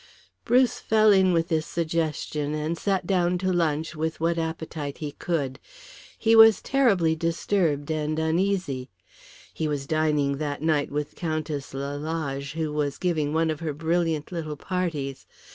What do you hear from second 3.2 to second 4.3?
to lunch with